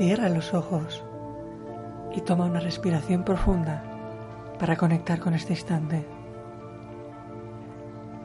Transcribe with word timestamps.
Cierra 0.00 0.30
los 0.30 0.54
ojos 0.54 1.04
y 2.16 2.22
toma 2.22 2.46
una 2.46 2.58
respiración 2.58 3.22
profunda 3.22 3.82
para 4.58 4.74
conectar 4.78 5.20
con 5.20 5.34
este 5.34 5.52
instante. 5.52 6.06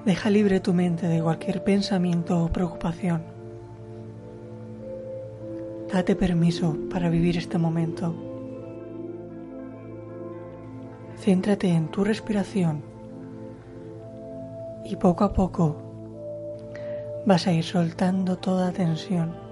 Deja 0.05 0.29
libre 0.29 0.61
tu 0.61 0.73
mente 0.73 1.05
de 1.09 1.21
cualquier 1.21 1.65
pensamiento 1.65 2.41
o 2.41 2.47
preocupación. 2.47 3.23
Date 5.91 6.15
permiso 6.15 6.77
para 6.89 7.09
vivir 7.09 7.35
este 7.35 7.57
momento. 7.57 8.15
Céntrate 11.17 11.67
en 11.67 11.89
tu 11.89 12.05
respiración 12.05 12.83
y 14.85 14.95
poco 14.95 15.25
a 15.25 15.33
poco 15.33 15.75
vas 17.25 17.45
a 17.47 17.51
ir 17.51 17.65
soltando 17.65 18.37
toda 18.37 18.71
tensión. 18.71 19.44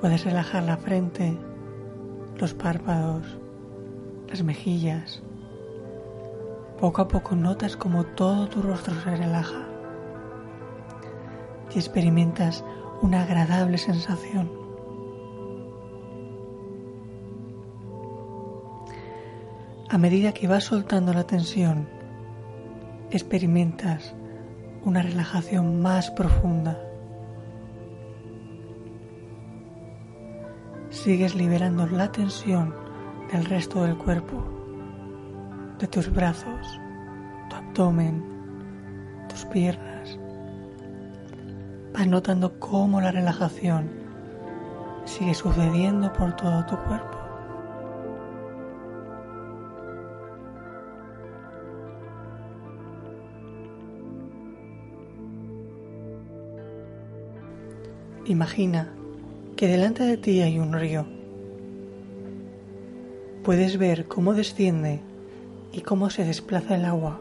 Puedes 0.00 0.24
relajar 0.24 0.62
la 0.62 0.76
frente, 0.76 1.36
los 2.36 2.54
párpados, 2.54 3.38
las 4.28 4.42
mejillas. 4.44 5.22
Poco 6.80 7.02
a 7.02 7.08
poco 7.08 7.34
notas 7.34 7.76
como 7.76 8.04
todo 8.04 8.48
tu 8.48 8.62
rostro 8.62 8.94
se 9.02 9.16
relaja 9.16 9.66
y 11.74 11.78
experimentas 11.78 12.64
una 13.02 13.22
agradable 13.22 13.76
sensación. 13.78 14.50
A 19.90 19.98
medida 19.98 20.32
que 20.32 20.46
vas 20.46 20.64
soltando 20.64 21.12
la 21.12 21.24
tensión, 21.24 21.88
experimentas 23.10 24.14
una 24.84 25.02
relajación 25.02 25.80
más 25.82 26.10
profunda. 26.10 26.87
Sigues 30.98 31.36
liberando 31.36 31.86
la 31.86 32.10
tensión 32.10 32.74
del 33.30 33.44
resto 33.44 33.84
del 33.84 33.96
cuerpo, 33.96 34.42
de 35.78 35.86
tus 35.86 36.12
brazos, 36.12 36.80
tu 37.48 37.56
abdomen, 37.56 38.24
tus 39.28 39.44
piernas. 39.44 40.18
Vas 41.94 42.06
notando 42.08 42.58
cómo 42.58 43.00
la 43.00 43.12
relajación 43.12 43.88
sigue 45.04 45.34
sucediendo 45.34 46.12
por 46.12 46.34
todo 46.34 46.66
tu 46.66 46.76
cuerpo. 46.76 47.16
Imagina 58.24 58.97
que 59.58 59.66
delante 59.66 60.04
de 60.04 60.16
ti 60.16 60.40
hay 60.40 60.60
un 60.60 60.72
río. 60.72 61.04
Puedes 63.42 63.76
ver 63.76 64.06
cómo 64.06 64.32
desciende 64.32 65.00
y 65.72 65.80
cómo 65.80 66.10
se 66.10 66.24
desplaza 66.24 66.76
el 66.76 66.84
agua. 66.84 67.18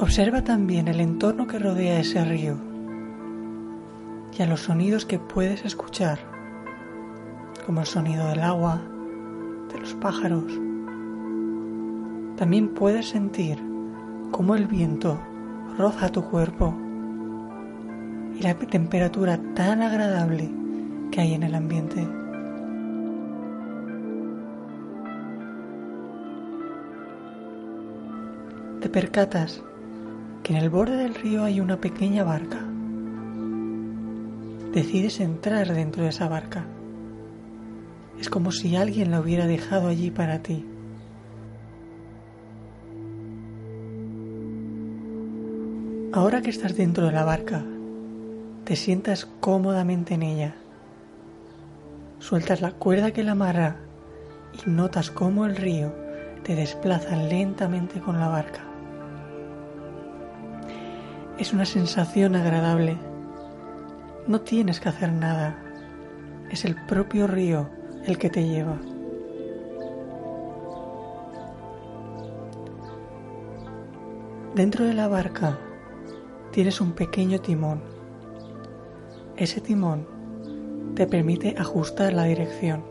Observa 0.00 0.42
también 0.42 0.88
el 0.88 1.00
entorno 1.00 1.46
que 1.46 1.58
rodea 1.58 2.00
ese 2.00 2.24
río 2.24 2.56
y 4.38 4.42
a 4.42 4.46
los 4.46 4.60
sonidos 4.60 5.04
que 5.04 5.18
puedes 5.18 5.66
escuchar, 5.66 6.18
como 7.66 7.80
el 7.80 7.86
sonido 7.86 8.26
del 8.28 8.40
agua, 8.40 8.80
de 9.70 9.80
los 9.80 9.92
pájaros. 9.92 10.50
También 12.38 12.68
puedes 12.68 13.10
sentir 13.10 13.58
cómo 14.30 14.54
el 14.54 14.66
viento 14.66 15.20
roza 15.76 16.10
tu 16.10 16.22
cuerpo 16.24 16.87
y 18.38 18.42
la 18.42 18.54
temperatura 18.54 19.40
tan 19.54 19.82
agradable 19.82 20.48
que 21.10 21.20
hay 21.20 21.34
en 21.34 21.42
el 21.42 21.54
ambiente. 21.54 22.06
Te 28.80 28.88
percatas 28.88 29.62
que 30.44 30.52
en 30.56 30.62
el 30.62 30.70
borde 30.70 30.96
del 30.96 31.16
río 31.16 31.42
hay 31.42 31.60
una 31.60 31.80
pequeña 31.80 32.22
barca. 32.22 32.60
Decides 34.72 35.18
entrar 35.18 35.74
dentro 35.74 36.04
de 36.04 36.10
esa 36.10 36.28
barca. 36.28 36.64
Es 38.20 38.28
como 38.30 38.52
si 38.52 38.76
alguien 38.76 39.10
la 39.10 39.20
hubiera 39.20 39.46
dejado 39.46 39.88
allí 39.88 40.12
para 40.12 40.38
ti. 40.40 40.64
Ahora 46.12 46.40
que 46.40 46.50
estás 46.50 46.76
dentro 46.76 47.06
de 47.06 47.12
la 47.12 47.24
barca, 47.24 47.64
te 48.68 48.76
sientas 48.76 49.26
cómodamente 49.40 50.12
en 50.12 50.22
ella. 50.22 50.54
Sueltas 52.18 52.60
la 52.60 52.72
cuerda 52.72 53.12
que 53.12 53.24
la 53.24 53.32
amarra 53.32 53.76
y 54.52 54.68
notas 54.68 55.10
cómo 55.10 55.46
el 55.46 55.56
río 55.56 55.94
te 56.42 56.54
desplaza 56.54 57.16
lentamente 57.16 57.98
con 57.98 58.20
la 58.20 58.28
barca. 58.28 58.60
Es 61.38 61.54
una 61.54 61.64
sensación 61.64 62.36
agradable. 62.36 62.98
No 64.26 64.42
tienes 64.42 64.80
que 64.80 64.90
hacer 64.90 65.14
nada. 65.14 65.56
Es 66.50 66.66
el 66.66 66.74
propio 66.84 67.26
río 67.26 67.70
el 68.04 68.18
que 68.18 68.28
te 68.28 68.46
lleva. 68.46 68.76
Dentro 74.54 74.84
de 74.84 74.92
la 74.92 75.08
barca 75.08 75.58
tienes 76.52 76.82
un 76.82 76.92
pequeño 76.92 77.40
timón 77.40 77.96
ese 79.38 79.60
timón 79.60 80.06
te 80.96 81.06
permite 81.06 81.54
ajustar 81.58 82.12
la 82.12 82.24
dirección. 82.24 82.84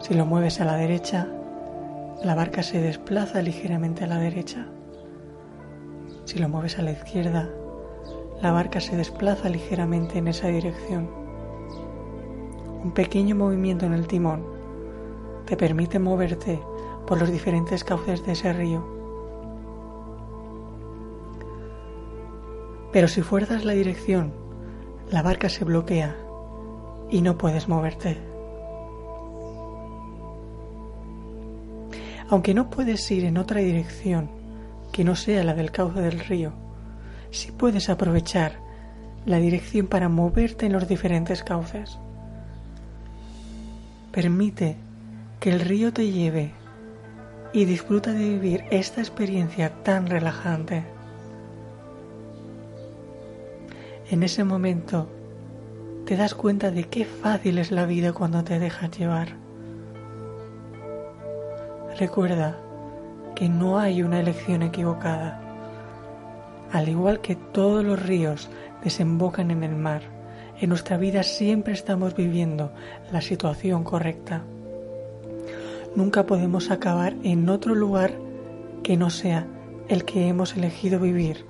Si 0.00 0.14
lo 0.14 0.26
mueves 0.26 0.60
a 0.60 0.64
la 0.64 0.74
derecha, 0.74 1.28
la 2.24 2.34
barca 2.34 2.64
se 2.64 2.80
desplaza 2.80 3.40
ligeramente 3.40 4.02
a 4.02 4.08
la 4.08 4.18
derecha. 4.18 4.66
Si 6.24 6.40
lo 6.40 6.48
mueves 6.48 6.78
a 6.78 6.82
la 6.82 6.90
izquierda, 6.90 7.48
la 8.42 8.50
barca 8.50 8.80
se 8.80 8.96
desplaza 8.96 9.48
ligeramente 9.48 10.18
en 10.18 10.26
esa 10.26 10.48
dirección. 10.48 11.08
Un 12.82 12.92
pequeño 12.92 13.36
movimiento 13.36 13.86
en 13.86 13.94
el 13.94 14.08
timón 14.08 14.44
te 15.46 15.56
permite 15.56 16.00
moverte 16.00 16.60
por 17.06 17.20
los 17.20 17.30
diferentes 17.30 17.84
cauces 17.84 18.26
de 18.26 18.32
ese 18.32 18.52
río 18.52 18.93
Pero 22.94 23.08
si 23.08 23.22
fuerzas 23.22 23.64
la 23.64 23.72
dirección, 23.72 24.32
la 25.10 25.20
barca 25.20 25.48
se 25.48 25.64
bloquea 25.64 26.14
y 27.10 27.22
no 27.22 27.36
puedes 27.36 27.66
moverte. 27.66 28.16
Aunque 32.28 32.54
no 32.54 32.70
puedes 32.70 33.10
ir 33.10 33.24
en 33.24 33.36
otra 33.36 33.58
dirección 33.62 34.30
que 34.92 35.02
no 35.02 35.16
sea 35.16 35.42
la 35.42 35.54
del 35.54 35.72
cauce 35.72 36.02
del 36.02 36.20
río, 36.20 36.52
sí 37.32 37.50
puedes 37.50 37.90
aprovechar 37.90 38.60
la 39.26 39.38
dirección 39.38 39.88
para 39.88 40.08
moverte 40.08 40.66
en 40.66 40.72
los 40.74 40.86
diferentes 40.86 41.42
cauces. 41.42 41.98
Permite 44.12 44.76
que 45.40 45.50
el 45.50 45.58
río 45.58 45.92
te 45.92 46.12
lleve 46.12 46.52
y 47.52 47.64
disfruta 47.64 48.12
de 48.12 48.28
vivir 48.28 48.64
esta 48.70 49.00
experiencia 49.00 49.82
tan 49.82 50.06
relajante. 50.06 50.93
En 54.10 54.22
ese 54.22 54.44
momento 54.44 55.08
te 56.04 56.16
das 56.16 56.34
cuenta 56.34 56.70
de 56.70 56.84
qué 56.84 57.06
fácil 57.06 57.56
es 57.56 57.70
la 57.70 57.86
vida 57.86 58.12
cuando 58.12 58.44
te 58.44 58.58
dejas 58.58 58.90
llevar. 58.98 59.28
Recuerda 61.98 62.58
que 63.34 63.48
no 63.48 63.78
hay 63.78 64.02
una 64.02 64.20
elección 64.20 64.62
equivocada. 64.62 65.40
Al 66.70 66.90
igual 66.90 67.22
que 67.22 67.34
todos 67.34 67.82
los 67.82 68.00
ríos 68.02 68.50
desembocan 68.82 69.50
en 69.50 69.64
el 69.64 69.74
mar, 69.74 70.02
en 70.60 70.68
nuestra 70.68 70.98
vida 70.98 71.22
siempre 71.22 71.72
estamos 71.72 72.14
viviendo 72.14 72.72
la 73.10 73.22
situación 73.22 73.84
correcta. 73.84 74.42
Nunca 75.96 76.26
podemos 76.26 76.70
acabar 76.70 77.14
en 77.22 77.48
otro 77.48 77.74
lugar 77.74 78.12
que 78.82 78.98
no 78.98 79.08
sea 79.08 79.46
el 79.88 80.04
que 80.04 80.28
hemos 80.28 80.56
elegido 80.56 81.00
vivir 81.00 81.46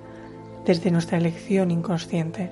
desde 0.65 0.91
nuestra 0.91 1.17
elección 1.17 1.71
inconsciente. 1.71 2.51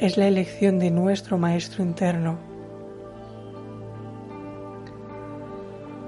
Es 0.00 0.16
la 0.16 0.26
elección 0.26 0.78
de 0.78 0.90
nuestro 0.90 1.38
Maestro 1.38 1.82
interno. 1.82 2.38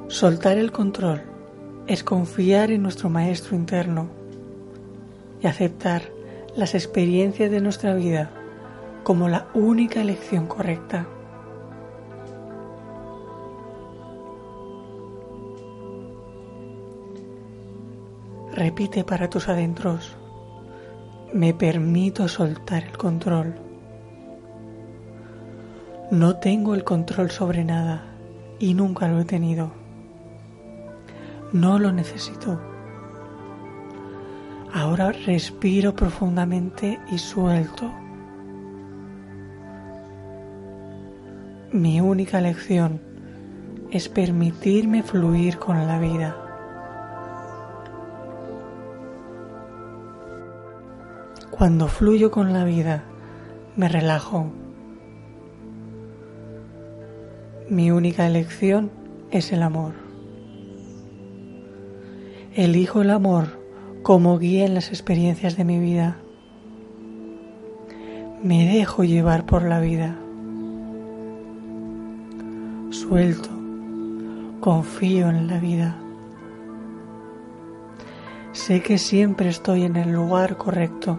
Soltar 0.08 0.58
el 0.58 0.72
control 0.72 1.22
es 1.87 2.02
confiar 2.02 2.70
en 2.70 2.82
nuestro 2.82 3.08
Maestro 3.10 3.56
interno 3.56 4.08
y 5.43 5.46
aceptar 5.46 6.02
las 6.56 6.75
experiencias 6.75 7.50
de 7.50 7.61
nuestra 7.61 7.94
vida 7.94 8.31
como 9.04 9.28
la 9.28 9.49
única 9.54 10.00
elección 10.00 10.46
correcta. 10.46 11.06
Repite 18.58 19.05
para 19.05 19.31
tus 19.31 19.49
adentros, 19.49 20.16
me 21.32 21.55
permito 21.55 22.26
soltar 22.26 22.82
el 22.82 22.99
control. 22.99 23.55
No 26.10 26.38
tengo 26.38 26.75
el 26.75 26.82
control 26.82 27.31
sobre 27.31 27.62
nada 27.64 28.02
y 28.58 28.75
nunca 28.75 29.06
lo 29.06 29.20
he 29.20 29.25
tenido. 29.25 29.70
No 31.52 31.78
lo 31.78 31.93
necesito. 31.93 32.60
Ahora 34.75 35.12
respiro 35.12 35.94
profundamente 35.94 36.99
y 37.12 37.19
suelto. 37.19 37.88
Mi 41.70 42.00
única 42.00 42.40
lección 42.40 43.00
es 43.93 44.08
permitirme 44.08 45.04
fluir 45.04 45.58
con 45.58 45.87
la 45.87 46.00
vida. 46.00 46.47
Cuando 51.50 51.88
fluyo 51.88 52.30
con 52.30 52.52
la 52.52 52.64
vida, 52.64 53.04
me 53.74 53.88
relajo. 53.88 54.46
Mi 57.68 57.90
única 57.90 58.26
elección 58.26 58.90
es 59.30 59.52
el 59.52 59.62
amor. 59.62 59.92
Elijo 62.54 63.02
el 63.02 63.10
amor 63.10 63.58
como 64.02 64.38
guía 64.38 64.66
en 64.66 64.74
las 64.74 64.88
experiencias 64.88 65.56
de 65.56 65.64
mi 65.64 65.78
vida. 65.78 66.18
Me 68.42 68.66
dejo 68.72 69.04
llevar 69.04 69.44
por 69.44 69.62
la 69.64 69.80
vida. 69.80 70.16
Suelto, 72.90 73.50
confío 74.60 75.28
en 75.28 75.46
la 75.46 75.58
vida. 75.58 75.96
Sé 78.52 78.82
que 78.82 78.98
siempre 78.98 79.48
estoy 79.48 79.84
en 79.84 79.96
el 79.96 80.12
lugar 80.12 80.56
correcto. 80.56 81.18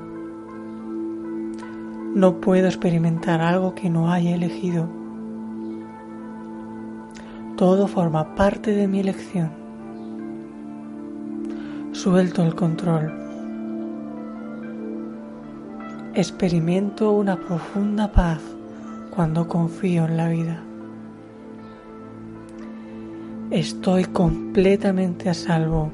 No 2.20 2.42
puedo 2.42 2.68
experimentar 2.68 3.40
algo 3.40 3.76
que 3.76 3.90
no 3.90 4.12
haya 4.12 4.36
elegido. 4.36 4.90
Todo 7.56 7.88
forma 7.88 8.36
parte 8.36 8.74
de 8.74 8.90
mi 8.90 9.00
elección 9.00 9.52
suelto 11.94 12.44
el 12.44 12.56
control. 12.56 13.14
Experimento 16.14 17.14
una 17.14 17.38
profunda 17.38 18.12
paz 18.12 18.42
cuando 19.12 19.48
confío 19.48 20.04
en 20.04 20.18
la 20.18 20.28
vida. 20.28 20.62
Estoy 23.50 24.04
completamente 24.04 25.30
a 25.30 25.34
salvo. 25.34 25.90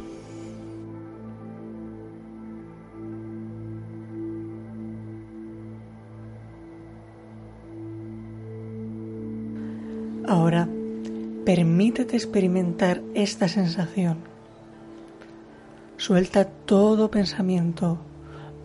Ahora, 10.27 10.67
permítete 11.45 12.15
experimentar 12.15 13.01
esta 13.13 13.47
sensación 13.47 14.35
Suelta 15.97 16.43
todo 16.43 17.09
pensamiento, 17.09 17.97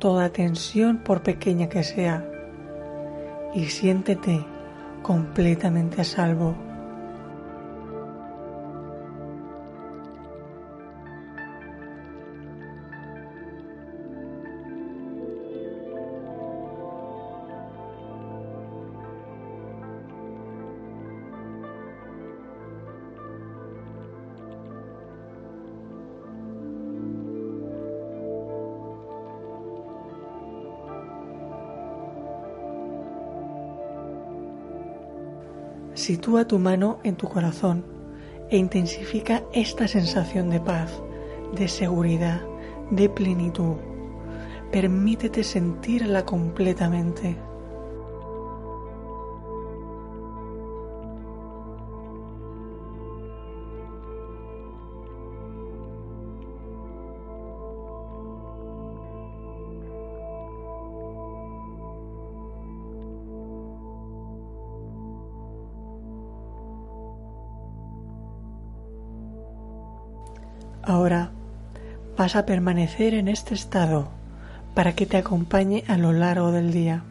toda 0.01 0.31
tensión 0.31 0.99
por 0.99 1.23
pequeña 1.23 1.69
que 1.69 1.85
sea, 1.85 2.29
y 3.55 3.67
siéntete 3.67 4.45
completamente 5.03 6.01
a 6.01 6.05
salvo. 6.05 6.57
Sitúa 36.11 36.45
tu 36.45 36.59
mano 36.59 36.99
en 37.05 37.15
tu 37.15 37.29
corazón 37.29 37.85
e 38.51 38.57
intensifica 38.57 39.45
esta 39.53 39.87
sensación 39.87 40.51
de 40.51 40.59
paz, 40.59 41.01
de 41.55 41.69
seguridad, 41.69 42.43
de 42.91 43.09
plenitud. 43.09 43.77
Permítete 44.73 45.45
sentirla 45.45 46.25
completamente. 46.25 47.37
Ahora 70.83 71.31
vas 72.17 72.37
a 72.37 72.47
permanecer 72.47 73.15
en 73.15 73.29
este 73.29 73.55
estado 73.55 74.09
para 74.75 74.95
que 74.95 75.07
te 75.07 75.19
acompañe 75.19 75.85
a 75.89 75.99
lo 75.99 76.13
largo 76.13 76.53
del 76.53 76.73
día. 76.73 77.05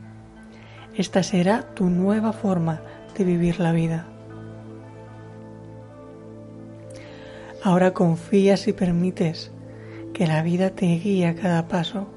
Esta 0.96 1.22
será 1.24 1.62
tu 1.76 1.86
nueva 1.86 2.34
forma 2.34 2.82
de 3.16 3.24
vivir 3.24 3.60
la 3.60 3.72
vida. 3.72 4.06
Ahora 7.64 7.94
confías 7.94 8.68
y 8.68 8.74
permites 8.74 9.52
que 10.14 10.26
la 10.26 10.42
vida 10.42 10.72
te 10.72 10.86
guíe 10.86 11.28
a 11.28 11.36
cada 11.36 11.68
paso. 11.68 12.08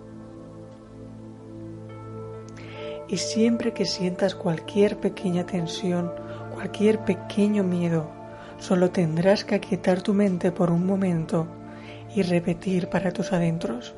Y 3.09 3.18
siempre 3.18 3.73
que 3.73 3.85
sientas 3.85 4.35
cualquier 4.35 4.99
pequeña 4.99 5.44
tensión, 5.44 6.12
cualquier 6.54 7.00
pequeño 7.00 7.62
miedo, 7.62 8.22
Solo 8.62 8.92
tendrás 8.92 9.45
que 9.45 9.57
aquietar 9.57 10.02
tu 10.02 10.14
mente 10.14 10.52
por 10.52 10.71
un 10.71 10.87
momento 10.87 11.49
y 12.14 12.23
repetir 12.23 12.88
para 12.88 13.11
tus 13.11 13.33
adentros. 13.33 13.92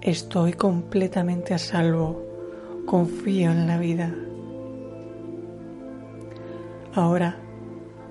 Estoy 0.00 0.54
completamente 0.54 1.54
a 1.54 1.58
salvo, 1.58 2.20
confío 2.86 3.52
en 3.52 3.68
la 3.68 3.78
vida. 3.78 4.12
Ahora 6.92 7.36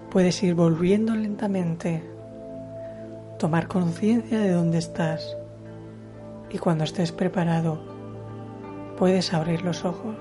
puedes 0.09 0.41
ir 0.41 0.55
volviendo 0.55 1.13
lentamente, 1.15 2.01
tomar 3.39 3.67
conciencia 3.67 4.39
de 4.39 4.51
dónde 4.51 4.77
estás 4.77 5.35
y 6.49 6.59
cuando 6.59 6.85
estés 6.85 7.11
preparado 7.11 7.77
puedes 8.97 9.33
abrir 9.33 9.63
los 9.63 9.83
ojos. 9.83 10.15